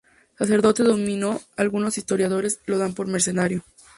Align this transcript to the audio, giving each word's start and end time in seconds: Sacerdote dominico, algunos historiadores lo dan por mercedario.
Sacerdote 0.35 0.81
dominico, 0.81 1.43
algunos 1.57 1.95
historiadores 1.95 2.59
lo 2.65 2.79
dan 2.79 2.95
por 2.95 3.05
mercedario. 3.05 3.63